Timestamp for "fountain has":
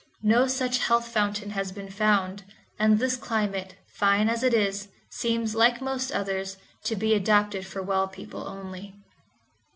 1.09-1.71